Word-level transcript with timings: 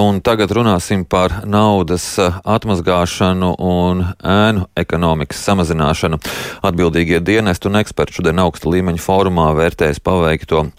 Un 0.00 0.22
tagad 0.24 0.48
runāsim 0.56 1.02
par 1.04 1.42
naudas 1.44 2.04
atmazgāšanu 2.20 3.50
un 3.60 3.98
ēnu 4.24 4.62
ekonomikas 4.80 5.42
samazināšanu. 5.44 6.16
Atbildīgie 6.64 7.18
dienesti 7.20 7.68
un 7.68 7.76
eksperti 7.82 8.16
šodien 8.16 8.40
augsta 8.40 8.72
līmeņa 8.72 9.02
fórumā 9.04 9.50
vērtēs 9.58 10.00
paveikto 10.00 10.70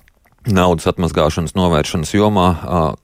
naudas 0.49 0.89
atmazgāšanas 0.89 1.53
novēršanas 1.53 2.15
jomā, 2.15 2.47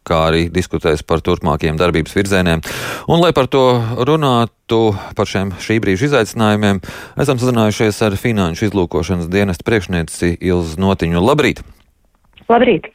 kā 0.08 0.24
arī 0.32 0.48
diskutēs 0.50 1.06
par 1.06 1.22
turpmākiem 1.22 1.78
darbības 1.78 2.18
virzieniem. 2.18 2.66
Un, 3.06 3.22
lai 3.22 3.30
par 3.38 3.52
to 3.54 3.68
runātu, 4.10 4.82
par 5.14 5.30
šiem 5.30 5.54
šī 5.62 5.78
brīža 5.84 6.10
izaicinājumiem, 6.10 6.82
esam 7.22 7.38
sazinājušies 7.38 8.02
ar 8.10 8.18
Finanšu 8.18 8.72
izlūkošanas 8.72 9.30
dienesta 9.30 9.70
priekšnieci 9.70 10.34
Ilzu 10.42 10.82
Notiņu. 10.82 11.22
Labrīt! 11.22 11.62
Labrīt! 12.50 12.90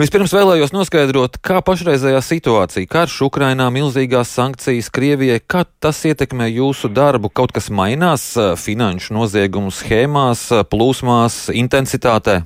Vispirms 0.00 0.32
vēlējos 0.32 0.70
noskaidrot, 0.72 1.34
kā 1.44 1.58
pašreizējā 1.60 2.22
situācija, 2.24 2.88
karš 2.88 3.18
Ukrainā, 3.26 3.66
milzīgās 3.74 4.30
sankcijas 4.32 4.88
Krievijai, 4.96 5.42
kā 5.44 5.66
tas 5.84 5.98
ietekmē 6.08 6.46
jūsu 6.48 6.88
darbu, 6.88 7.28
kaut 7.28 7.52
kas 7.52 7.68
mainās 7.68 8.24
finanšu 8.62 9.12
noziegumu 9.18 9.68
schēmās, 9.68 10.46
plūsmās, 10.72 11.36
intensitātē? 11.52 12.38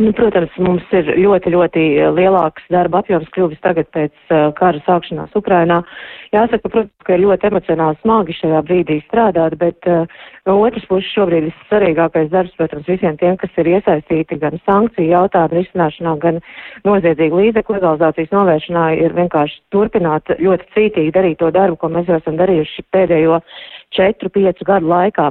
Nu, 0.00 0.14
protams, 0.16 0.54
mums 0.56 0.88
ir 0.96 1.10
ļoti, 1.20 1.52
ļoti 1.52 1.84
lielāks 2.16 2.64
darba 2.72 3.02
apjoms 3.02 3.28
kļuvis 3.34 3.60
tagad 3.60 3.92
pēc 3.92 4.14
uh, 4.32 4.48
kara 4.56 4.80
sākšanās 4.86 5.36
Ukrainā. 5.36 5.82
Jāsaka, 6.32 6.64
protams, 6.72 7.04
ka 7.04 7.12
ir 7.12 7.26
ļoti 7.26 7.44
emocionāli 7.50 7.98
smagi 8.00 8.34
šajā 8.38 8.60
brīdī 8.64 8.94
strādāt, 9.04 9.58
bet 9.60 9.84
uh, 9.90 10.06
no 10.48 10.54
otras 10.64 10.86
puses 10.88 11.10
šobrīd 11.12 11.50
vissvarīgākais 11.50 12.30
darbs, 12.32 12.54
protams, 12.56 12.88
visiem 12.88 13.18
tiem, 13.20 13.36
kas 13.36 13.52
ir 13.60 13.68
iesaistīti 13.74 14.38
gan 14.40 14.56
sankciju 14.64 15.10
jautājumu 15.10 15.58
risināšanā, 15.58 16.14
gan 16.22 16.40
noziedzīgu 16.88 17.42
līdzekļu 17.42 17.76
legalizācijas 17.76 18.32
novēršanā, 18.32 18.86
ir 19.04 19.12
vienkārši 19.20 19.60
turpināt 19.76 20.32
ļoti 20.40 20.70
cītīgi 20.72 21.12
darīt 21.18 21.42
to 21.42 21.52
darbu, 21.52 21.76
ko 21.82 21.92
mēs 21.92 22.08
jau 22.08 22.16
esam 22.22 22.40
darījuši 22.40 22.86
pēdējo 22.96 23.42
4-5 24.00 24.64
gadu 24.72 24.88
laikā. 24.88 25.28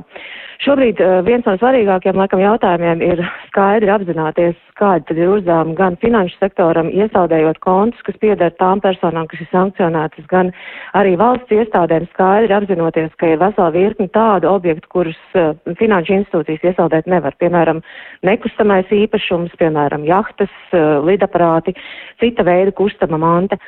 Šobrīd 0.61 1.01
uh, 1.01 1.23
viens 1.25 1.49
no 1.49 1.57
svarīgākajiem 1.57 2.21
laikam 2.21 2.45
jautājumiem 2.45 3.01
ir 3.09 3.25
skaidri 3.49 3.89
apzināties, 3.89 4.53
kāda 4.81 5.05
tad 5.07 5.19
ir 5.21 5.29
uzdevuma 5.35 5.77
gan 5.77 5.97
finanšu 6.01 6.39
sektoram, 6.41 6.89
iesaldējot 6.89 7.61
kontus, 7.63 8.01
kas 8.07 8.17
pieder 8.23 8.53
tām 8.59 8.81
personām, 8.83 9.29
kas 9.31 9.43
ir 9.43 9.49
sankcionētas, 9.51 10.27
gan 10.31 10.51
arī 10.97 11.13
valsts 11.21 11.53
iestādēm 11.55 12.07
skaidri 12.11 12.57
apzinoties, 12.57 13.13
ka 13.21 13.31
ir 13.31 13.41
vesela 13.41 13.69
virkni 13.75 14.09
tādu 14.15 14.49
objektu, 14.51 14.91
kurus 14.95 15.21
uh, 15.37 15.53
finanšu 15.79 16.17
institūcijas 16.19 16.67
iesaldēt 16.71 17.09
nevar. 17.11 17.37
Piemēram, 17.41 17.81
nekustamais 18.27 18.91
īpašums, 18.95 19.55
piemēram, 19.61 20.05
jahtas, 20.09 20.53
uh, 20.73 20.99
lidaparāti, 21.05 21.77
cita 22.21 22.45
veida 22.47 22.73
kustama 22.75 23.21
manta. 23.21 23.61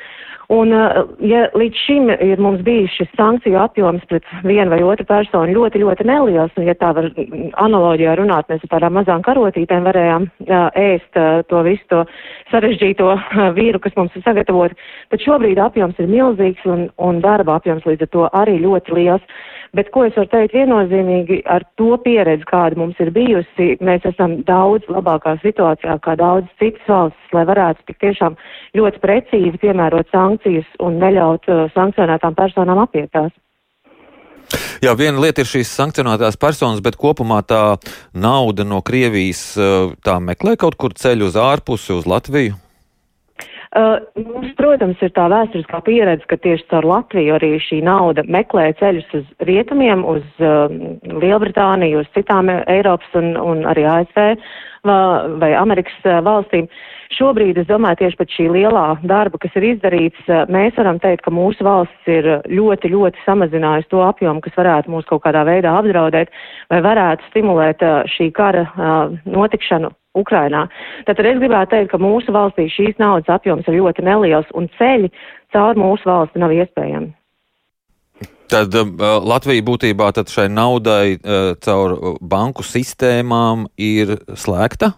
Un, 0.52 0.74
ja 1.24 1.46
līdz 1.56 1.78
šim 1.86 2.10
ir 2.12 2.40
mums 2.42 2.60
bijis 2.66 2.92
šis 2.98 3.08
sankciju 3.16 3.56
apjoms 3.62 4.04
pret 4.10 4.26
vienu 4.44 4.74
vai 4.74 4.82
otru 4.84 5.06
personu 5.08 5.54
ļoti, 5.56 5.80
ļoti 5.80 6.04
neliels, 6.08 6.52
un 6.60 6.68
ja 6.68 6.74
tā 6.76 6.90
var 6.96 7.08
analoģijā 7.64 8.16
runāt, 8.20 8.50
mēs 8.52 8.66
ar 8.66 8.74
tādām 8.74 8.98
mazām 8.98 9.24
karotītēm 9.24 9.88
varējām 9.88 10.28
jā, 10.44 10.62
ēst 11.04 11.48
to 11.48 11.62
visu 11.66 11.84
to 11.90 12.04
sarežģīto 12.52 13.08
vīru, 13.58 13.80
kas 13.82 13.96
mums 13.96 14.14
ir 14.16 14.24
sagatavoti, 14.26 14.78
tad 15.10 15.24
šobrīd 15.24 15.60
apjoms 15.60 15.98
ir 15.98 16.10
milzīgs 16.10 16.64
un, 16.66 16.88
un 16.98 17.20
darba 17.24 17.58
apjoms 17.58 17.84
līdz 17.88 18.06
ar 18.06 18.12
to 18.16 18.30
arī 18.32 18.58
ļoti 18.62 18.96
liels. 18.96 19.36
Bet 19.74 19.88
ko 19.90 20.04
es 20.06 20.14
varu 20.14 20.30
teikt 20.30 20.54
viennozīmīgi 20.54 21.40
ar 21.50 21.64
to 21.80 21.96
pieredzi, 22.04 22.46
kāda 22.46 22.78
mums 22.78 22.98
ir 23.02 23.10
bijusi, 23.10 23.72
mēs 23.82 24.04
esam 24.06 24.36
daudz 24.46 24.86
labākā 24.86 25.34
situācijā 25.42 25.96
kā 26.04 26.14
daudz 26.20 26.46
citas 26.62 26.86
valstis, 26.86 27.32
lai 27.34 27.42
varētu 27.48 27.82
tik 27.88 27.98
tiešām 28.04 28.36
ļoti 28.78 29.02
precīzi 29.02 29.62
piemērot 29.64 30.14
sankcijas 30.14 30.68
un 30.78 31.00
neļaut 31.02 31.50
uh, 31.50 31.64
sankcionētām 31.74 32.38
personām 32.38 32.84
apietās. 32.86 33.34
Jā, 34.84 34.94
viena 34.98 35.22
lieta 35.22 35.44
ir 35.44 35.50
šīs 35.50 35.72
sankcionētās 35.78 36.38
personas, 36.40 36.82
bet 36.84 36.98
kopumā 37.00 37.42
tā 37.46 37.62
nauda 38.12 38.66
no 38.66 38.82
Krievijas 38.84 39.46
uh, 39.58 39.94
tā 40.04 40.18
meklē 40.22 40.56
kaut 40.60 40.78
kur 40.80 40.96
ceļu 40.96 41.30
uz 41.30 41.40
ārpusi, 41.40 41.94
uz 41.96 42.08
Latviju. 42.10 42.63
Uh, 43.74 43.96
mums, 44.22 44.52
protams, 44.54 45.00
ir 45.02 45.10
tā 45.16 45.24
vēsturiskā 45.32 45.80
pieredze, 45.82 46.22
ka 46.30 46.36
tieši 46.38 46.62
caur 46.70 46.86
Latviju 46.86 47.34
arī 47.34 47.56
šī 47.58 47.80
nauda 47.82 48.22
meklē 48.22 48.68
ceļus 48.78 49.08
uz 49.18 49.24
rietumiem, 49.48 50.04
uz 50.06 50.22
uh, 50.38 50.70
Lielbritāniju, 51.10 52.04
uz 52.04 52.12
citām 52.14 52.52
Eiropas 52.54 53.16
un, 53.18 53.32
un 53.34 53.64
arī 53.66 53.82
ASV 53.90 54.36
vai 54.84 55.50
Amerikas 55.56 55.96
valstīm. 56.04 56.68
Šobrīd, 57.16 57.56
es 57.58 57.66
domāju, 57.66 58.02
tieši 58.02 58.18
pēc 58.20 58.36
šī 58.36 58.46
lielā 58.52 58.84
darba, 59.08 59.40
kas 59.42 59.56
ir 59.58 59.66
izdarīts, 59.72 60.28
mēs 60.52 60.76
varam 60.76 61.00
teikt, 61.00 61.24
ka 61.24 61.32
mūsu 61.34 61.64
valsts 61.64 62.10
ir 62.10 62.28
ļoti, 62.52 62.92
ļoti 62.92 63.24
samazinājusi 63.24 63.90
to 63.90 64.04
apjomu, 64.04 64.44
kas 64.44 64.60
varētu 64.60 64.92
mūs 64.92 65.08
kaut 65.08 65.24
kādā 65.24 65.42
veidā 65.48 65.72
apdraudēt 65.80 66.30
vai 66.70 66.82
varētu 66.84 67.32
stimulēt 67.32 67.82
šī 68.12 68.30
kara 68.36 68.68
notikšanu 69.24 69.94
Ukrainā. 70.18 70.66
Tātad 71.08 71.26
es 71.28 71.40
gribētu 71.42 71.74
teikt, 71.74 71.90
ka 71.92 72.00
mūsu 72.02 72.34
valstī 72.34 72.68
šīs 72.70 72.98
naudas 73.02 73.30
apjoms 73.34 73.66
ir 73.68 73.80
ļoti 73.80 74.06
neliels 74.06 74.50
un 74.54 74.70
ceļi 74.78 75.10
caur 75.54 75.78
mūsu 75.78 76.08
valsti 76.08 76.42
nav 76.42 76.54
iespējami. 76.54 77.12
Tad 78.52 78.74
uh, 78.76 78.90
Latvija 79.24 79.64
būtībā 79.66 80.10
tad 80.14 80.30
šai 80.30 80.46
naudai 80.52 81.16
uh, 81.16 81.54
caur 81.64 81.96
banku 82.20 82.62
sistēmām 82.66 83.66
ir 83.80 84.18
slēgta? 84.38 84.92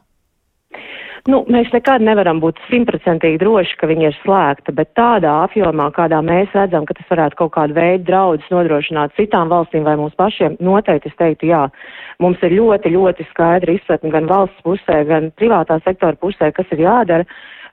Nu, 1.26 1.40
mēs 1.50 1.72
nekad 1.74 2.04
nevaram 2.06 2.38
būt 2.38 2.60
simtprocentīgi 2.68 3.40
droši, 3.42 3.74
ka 3.80 3.88
viņi 3.90 4.04
ir 4.06 4.18
slēgta, 4.20 4.70
bet 4.76 4.92
tādā 4.94 5.32
apjomā, 5.42 5.88
kādā 5.96 6.20
mēs 6.22 6.52
redzam, 6.54 6.86
ka 6.86 6.94
tas 6.94 7.08
varētu 7.10 7.40
kaut 7.40 7.52
kādu 7.56 7.74
veidu 7.74 8.06
draudus 8.06 8.52
nodrošināt 8.54 9.16
citām 9.18 9.50
valstīm 9.50 9.82
vai 9.88 9.96
mums 9.98 10.14
pašiem, 10.14 10.54
noteikti 10.62 11.10
es 11.10 11.18
teiktu 11.18 11.50
jā. 11.50 11.64
Mums 12.22 12.44
ir 12.46 12.54
ļoti, 12.54 12.94
ļoti 12.94 13.26
skaidra 13.32 13.74
izpratne 13.74 14.14
gan 14.14 14.30
valsts 14.30 14.62
pusē, 14.62 15.00
gan 15.10 15.32
privātā 15.34 15.80
sektora 15.82 16.14
pusē, 16.20 16.52
kas 16.54 16.70
ir 16.76 16.84
jādara. 16.86 17.26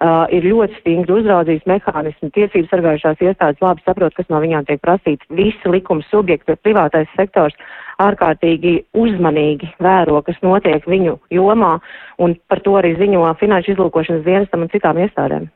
Uh, 0.04 0.26
ir 0.36 0.44
ļoti 0.44 0.82
stingri 0.82 1.14
uzraudzības 1.16 1.68
mehānismi, 1.70 2.28
tiesības 2.36 2.74
sargājušās 2.74 3.22
iestādes 3.24 3.62
labi 3.64 3.86
saprot, 3.86 4.12
kas 4.18 4.28
no 4.28 4.42
viņām 4.44 4.66
tiek 4.68 4.82
prasīts. 4.84 5.24
Visi 5.32 5.72
likuma 5.72 6.04
subjekti, 6.10 6.50
bet 6.50 6.60
privātais 6.66 7.08
sektors 7.16 7.56
ārkārtīgi 8.04 8.82
uzmanīgi 9.00 9.70
vēro, 9.80 10.20
kas 10.28 10.42
notiek 10.44 10.84
viņu 10.92 11.16
jomā, 11.32 11.78
un 12.20 12.36
par 12.52 12.60
to 12.66 12.76
arī 12.82 12.98
ziņo 13.00 13.30
finanšu 13.40 13.78
izlūkošanas 13.78 14.28
dienestam 14.28 14.68
un 14.68 14.74
citām 14.76 15.00
iestādēm. 15.06 15.48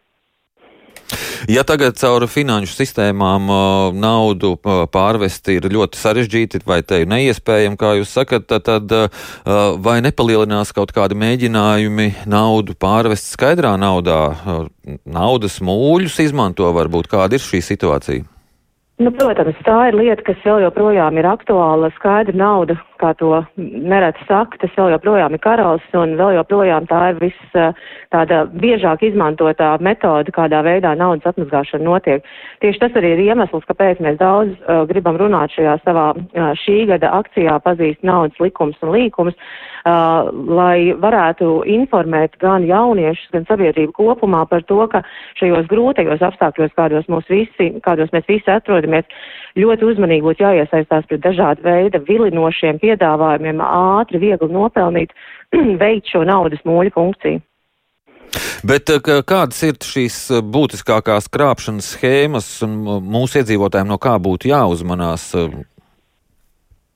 Ja 1.51 1.63
tagad 1.67 1.97
caur 1.99 2.25
finanšu 2.29 2.73
sistēmām 2.77 3.49
naudu 3.97 4.55
pārvest 4.93 5.49
ir 5.53 5.67
ļoti 5.71 5.99
sarežģīti 6.01 6.63
vai 6.67 6.81
te 6.85 7.01
ir 7.03 7.11
neiespējami, 7.11 7.79
kā 7.79 7.93
jūs 7.99 8.13
sakat, 8.17 8.47
tad, 8.49 8.67
tad 8.67 8.95
vai 9.83 9.99
nepalielinās 10.05 10.73
kaut 10.75 10.93
kādi 10.95 11.17
mēģinājumi 11.19 12.09
naudu 12.29 12.77
pārvest 12.79 13.31
skaidrā 13.35 13.75
naudā? 13.79 14.21
Naudas 15.03 15.59
mūļus 15.63 16.21
izmanto 16.27 16.71
varbūt 16.75 17.11
kāda 17.11 17.37
ir 17.37 17.43
šī 17.43 17.63
situācija? 17.73 18.36
Nu, 18.97 19.11
protams, 19.13 19.57
tā 19.61 19.75
ir 19.91 19.95
lieta, 19.97 20.23
kas 20.25 20.39
vēl 20.41 20.63
joprojām 20.63 21.19
ir 21.21 21.27
aktuāla. 21.29 21.91
Skaidra 21.99 22.33
nauda, 22.33 22.73
kā 22.97 23.11
to 23.19 23.43
nereti 23.57 24.25
saka, 24.25 24.57
tas 24.63 24.73
vēl 24.73 24.95
joprojām 24.95 25.35
ir 25.37 25.41
karalis, 25.43 25.85
un 25.93 26.15
vēl 26.17 26.33
joprojām 26.39 26.87
tā 26.89 27.01
ir 27.11 27.19
viss 27.21 27.53
eh, 27.53 27.77
tāda 28.09 28.47
biežāk 28.49 29.03
izmantotā 29.05 29.75
metode, 29.85 30.33
kādā 30.33 30.63
veidā 30.65 30.95
naudas 30.97 31.29
atmazgāšana 31.29 31.85
notiek. 31.85 32.25
Tieši 32.63 32.81
tas 32.81 32.97
arī 32.97 33.13
ir 33.13 33.23
iemesls, 33.27 33.67
kāpēc 33.69 34.01
mēs 34.01 34.17
daudz 34.17 34.55
uh, 34.65 34.81
gribam 34.89 35.19
runāt 35.21 35.53
šajā 35.53 35.77
savā 35.83 36.07
uh, 36.15 36.49
šī 36.63 36.87
gada 36.89 37.11
akcijā 37.19 37.59
pazīst 37.61 38.01
naudas 38.07 38.41
likums 38.41 38.81
un 38.81 38.95
līkums, 38.95 39.37
uh, 39.37 40.31
lai 40.33 40.95
varētu 40.97 41.67
informēt 41.77 42.39
gan 42.41 42.65
jauniešus, 42.65 43.29
gan 43.35 43.45
sabiedrību 43.49 43.93
kopumā 43.93 44.45
par 44.49 44.65
to, 44.65 44.79
ka 44.89 45.03
šajos 45.37 45.69
grūtajos 45.69 46.25
apstākļos, 46.31 46.73
kādos, 46.79 47.05
visi, 47.29 47.69
kādos 47.85 48.09
mēs 48.15 48.25
visi 48.31 48.51
atrodamies, 48.51 48.86
ļoti 49.57 49.89
uzmanīgi 49.91 50.25
būtu 50.25 50.45
jāiesaistās 50.45 51.07
pret 51.09 51.23
dažādu 51.25 51.65
veidu 51.65 52.01
vilinošiem 52.07 52.79
piedāvājumiem, 52.83 53.61
ātri, 53.63 54.21
viegli 54.21 54.49
nopelnīt, 54.53 55.13
veikt 55.83 56.13
šo 56.13 56.23
naudas 56.27 56.63
mūļu 56.67 56.95
funkciju. 56.95 57.43
Bet 58.67 58.91
kādas 59.29 59.61
ir 59.63 59.77
šīs 59.79 60.17
būtiskākās 60.51 61.29
krāpšanas 61.31 61.93
schēmas 61.95 62.49
un 62.65 62.75
mūsu 63.07 63.39
iedzīvotājiem 63.41 63.87
no 63.87 63.99
kā 64.01 64.17
būtu 64.19 64.51
jāuzmanās? 64.51 65.29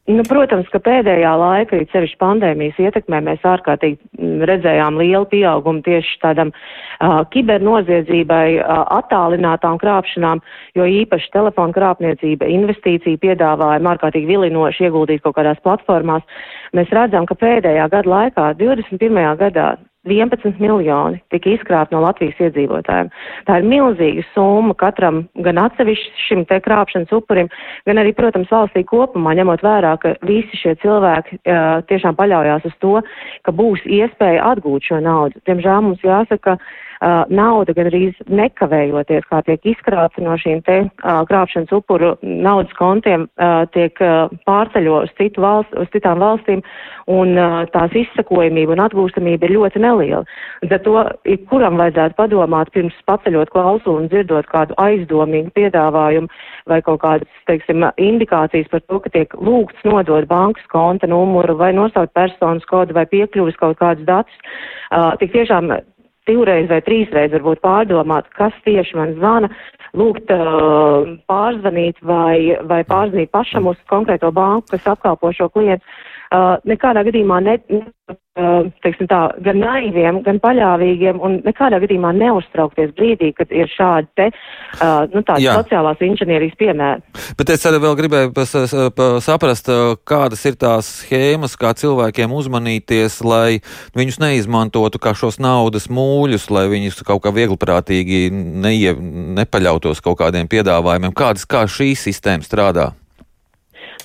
Nu, 0.10 0.24
protams, 0.26 0.66
ka 0.74 0.80
pēdējā 0.82 1.32
laikā, 1.38 1.78
arī 1.78 1.86
sevišķi 1.92 2.18
pandēmijas 2.24 2.80
ietekmē, 2.82 3.20
mēs 3.22 3.44
ārkārtīgi 3.46 4.00
mm, 4.18 4.40
redzējām 4.50 4.98
lielu 4.98 5.28
pieaugumu 5.30 5.84
tieši 5.86 6.16
tādam 6.24 6.50
uh, 6.50 7.20
kibernoziedzībai, 7.30 8.48
uh, 8.58 8.82
attālinātām 8.98 9.78
krāpšanām, 9.84 10.42
jo 10.80 10.88
īpaši 10.90 11.30
telefonu 11.36 11.78
krāpniecība, 11.78 12.50
investīcija 12.50 13.22
piedāvājumi 13.22 13.94
ārkārtīgi 13.94 14.32
vilinoši 14.34 14.90
ieguldīt 14.90 15.22
kaut 15.22 15.38
kādās 15.38 15.62
platformās. 15.62 16.26
Mēs 16.74 16.90
redzam, 16.98 17.30
ka 17.30 17.38
pēdējā 17.38 17.86
gada 17.94 18.16
laikā, 18.16 18.50
21. 18.58 19.22
gadā, 19.38 19.70
11 20.10 20.58
miljoni 20.60 21.20
tika 21.30 21.52
izkrāpti 21.52 21.94
no 21.94 22.02
Latvijas 22.02 22.40
iedzīvotājiem. 22.42 23.12
Tā 23.46 23.60
ir 23.60 23.68
milzīga 23.70 24.26
summa 24.34 24.74
katram 24.78 25.24
gan 25.46 25.60
atsevišķi 25.62 26.26
šim 26.26 26.46
te 26.50 26.58
krāpšanas 26.66 27.14
upurim, 27.14 27.52
gan 27.86 28.02
arī, 28.02 28.16
protams, 28.18 28.50
valstī 28.50 28.84
kopumā, 28.88 29.36
ņemot 29.38 29.62
vērā, 29.66 29.94
ka 30.02 30.16
visi 30.26 30.58
šie 30.58 30.74
cilvēki 30.82 31.42
uh, 31.42 31.82
tiešām 31.92 32.18
paļaujās 32.18 32.66
uz 32.72 32.78
to, 32.82 32.96
ka 33.46 33.54
būs 33.54 33.86
iespēja 33.86 34.48
atgūt 34.56 34.90
šo 34.90 35.02
naudu. 35.06 35.42
Diemžēl 35.46 35.86
mums 35.86 36.02
jāsaka, 36.06 36.58
ka 36.58 36.91
uh, 37.02 37.24
nauda 37.30 37.74
gan 37.78 37.90
arī 37.92 38.04
nekavējoties, 38.30 39.28
kā 39.30 39.42
tiek 39.48 39.66
izkrāpta 39.74 40.24
no 40.24 40.38
šīm 40.40 40.62
te 40.68 40.78
uh, 40.86 41.22
krāpšanas 41.30 41.74
upuru 41.76 42.14
naudas 42.22 42.74
kontiem, 42.78 43.28
uh, 43.42 43.64
tiek 43.76 43.98
uh, 44.04 44.32
pārceļo 44.48 45.02
uz, 45.06 45.14
citu 45.20 45.44
valst, 45.44 45.74
uz 45.82 45.90
citām 45.96 46.22
valstīm, 46.22 46.64
un 47.12 47.36
uh, 47.38 47.62
tās 47.74 47.94
izsakojamība 47.98 48.76
un 48.76 48.84
atgūstamība 48.86 49.48
ir 49.48 49.56
ļoti 49.58 49.82
neliela. 49.84 50.24
Tad 50.70 50.86
to 50.86 51.06
kuram 51.50 51.80
vajadzētu 51.82 52.18
padomāt 52.20 52.72
pirms 52.76 52.98
paceļot 53.10 53.52
klausulu 53.54 54.04
un 54.04 54.10
dzirdot 54.12 54.48
kādu 54.52 54.78
aizdomīgu 54.82 55.54
piedāvājumu 55.58 56.30
vai 56.70 56.82
kaut 56.86 57.02
kādas, 57.04 57.42
teiksim, 57.50 57.84
indikācijas 57.98 58.70
par 58.72 58.84
to, 58.86 59.00
ka 59.04 59.12
tiek 59.14 59.34
lūgts 59.42 59.88
nodot 59.88 60.28
bankas 60.30 60.68
konta 60.72 61.10
numuru 61.10 61.58
vai 61.58 61.72
nosaukt 61.76 62.14
personas 62.18 62.66
kodu 62.70 62.96
vai 62.96 63.08
piekļuvis 63.10 63.58
kaut 63.60 63.80
kādus 63.82 64.08
datus. 64.08 64.38
Uh, 64.92 65.14
tik 65.20 65.34
tiešām 65.34 65.72
divreiz 66.30 66.70
vai 66.70 66.82
trīsreiz 66.86 67.34
varbūt 67.36 67.62
pārdomāt, 67.66 68.30
kas 68.38 68.56
tieši 68.66 68.98
man 69.00 69.16
zvana, 69.18 69.50
lūgt 69.98 70.32
uh, 70.34 71.18
pārzvanīt 71.30 72.00
vai, 72.06 72.58
vai 72.70 72.82
pārzvanīt 72.88 73.32
pašam 73.34 73.70
uz 73.72 73.80
konkrēto 73.92 74.32
banku, 74.36 74.74
kas 74.76 74.88
apkalpo 74.94 75.34
šo 75.36 75.50
klientu. 75.54 75.86
Uh, 76.32 76.54
nekādā 76.64 77.02
gadījumā 77.04 77.42
ne, 77.44 77.58
uh, 78.08 78.70
teiksim 78.86 79.10
tā, 79.12 79.18
gan 79.44 79.58
naiviem, 79.60 80.22
gan 80.24 80.38
paļāvīgiem 80.40 81.18
un 81.20 81.34
nekādā 81.44 81.82
gadījumā 81.84 82.14
neuztraukties 82.16 82.94
brīdī, 82.96 83.34
kad 83.36 83.52
ir 83.52 83.68
šādi 83.68 84.08
te, 84.16 84.30
uh, 84.78 85.10
nu, 85.12 85.26
tādi 85.28 85.44
Jā. 85.44 85.58
sociālās 85.60 86.00
inženierijas 86.08 86.56
piemēri. 86.56 87.04
Bet 87.36 87.52
es 87.52 87.68
arī 87.68 87.82
vēl 87.84 87.98
gribēju 88.00 88.32
pas, 88.38 88.56
saprast, 89.28 89.68
kādas 90.08 90.46
ir 90.48 90.56
tās 90.62 90.94
schēmas, 91.02 91.58
kā 91.60 91.74
cilvēkiem 91.76 92.32
uzmanīties, 92.40 93.20
lai 93.28 93.60
viņus 94.00 94.22
neizmantotu 94.24 95.04
kā 95.04 95.12
šos 95.12 95.36
naudas 95.44 95.90
mūļus, 95.92 96.48
lai 96.48 96.70
viņus 96.72 97.04
kaut 97.12 97.26
kā 97.28 97.36
viegliprātīgi 97.36 98.30
neie, 98.32 98.96
nepaļautos 99.42 100.00
kaut 100.00 100.22
kādiem 100.24 100.48
piedāvājumiem. 100.48 101.12
Kādas, 101.12 101.44
kā 101.44 101.68
šī 101.68 101.92
sistēma 102.00 102.48
strādā? 102.48 102.94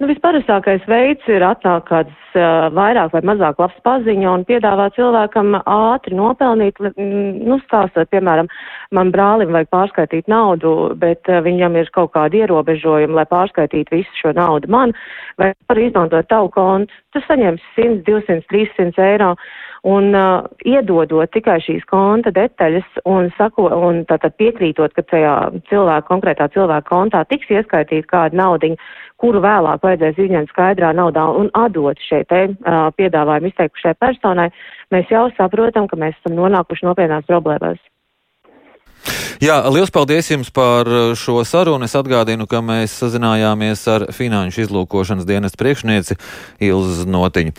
Nu, 0.00 0.08
visparastākais 0.10 0.84
veids 0.90 1.28
ir 1.32 1.44
atnākt 1.46 1.88
kāds 1.88 2.25
vairāk 2.36 3.12
vai 3.14 3.22
mazāk 3.26 3.60
labs 3.62 3.76
paziņa 3.86 4.32
un 4.32 4.44
piedāvāt 4.48 4.96
cilvēkam 4.98 5.58
ātri 5.62 6.16
nopelnīt, 6.18 6.80
nu, 6.96 7.58
stāstot, 7.64 8.10
piemēram, 8.12 8.50
man 8.96 9.12
brālim 9.14 9.52
vajag 9.56 9.70
pārskaitīt 9.74 10.30
naudu, 10.30 10.94
bet 11.00 11.28
uh, 11.30 11.42
viņam 11.44 11.78
ir 11.80 11.92
kaut 11.94 12.12
kādi 12.16 12.44
ierobežojumi, 12.44 13.16
lai 13.16 13.26
pārskaitītu 13.30 13.98
visu 13.98 14.20
šo 14.22 14.34
naudu. 14.36 14.70
Man, 14.72 14.94
vai 15.40 15.52
par 15.66 15.80
izmantot 15.80 16.28
tavu 16.30 16.52
kontu, 16.54 16.92
tu 17.14 17.22
saņems 17.26 17.62
100, 17.76 18.02
200, 18.08 18.44
300 18.52 19.08
eiro. 19.12 19.36
Un 19.86 20.08
uh, 20.18 20.42
iedodot 20.66 21.30
tikai 21.30 21.60
šīs 21.62 21.84
konta 21.86 22.32
detaļas 22.34 22.96
un, 23.06 23.28
sako, 23.36 23.68
un 23.86 24.00
tātad 24.08 24.34
piekrītot, 24.40 24.96
ka 24.96 25.04
tajā 25.06 25.34
cilvēka, 25.70 26.08
konkrētā 26.08 26.48
cilvēka 26.56 26.88
kontā 26.90 27.20
tiks 27.30 27.52
ieskaitīta 27.54 28.08
kāda 28.10 28.40
naudiņa, 28.40 28.80
kuru 29.22 29.44
vēlāk 29.44 29.84
vajadzēs 29.86 30.18
izņemt 30.26 30.50
skaidrā 30.50 30.90
naudā 30.96 31.28
un 31.40 31.52
atdot 31.54 32.02
šai 32.08 32.24
te 32.30 32.42
uh, 32.50 32.86
piedāvājumu 32.98 33.50
izteikušai 33.50 33.96
personai, 34.00 34.50
mēs 34.94 35.10
jau 35.12 35.26
saprotam, 35.36 35.88
ka 35.90 35.98
mēs 36.00 36.16
esam 36.20 36.36
nonākuši 36.38 36.88
nopietnās 36.88 37.28
problēmās. 37.28 37.82
Jā, 39.42 39.58
liels 39.68 39.92
paldies 39.92 40.30
jums 40.30 40.48
par 40.50 40.88
šo 41.18 41.42
sarunu. 41.46 41.84
Es 41.84 41.94
atgādinu, 41.98 42.46
ka 42.50 42.62
mēs 42.64 42.94
sazinājāmies 43.02 43.84
ar 43.92 44.06
Finanšu 44.16 44.64
izlūkošanas 44.64 45.28
dienas 45.28 45.58
priekšnieci 45.60 46.16
Ilzu 46.64 47.04
Notiņu. 47.12 47.52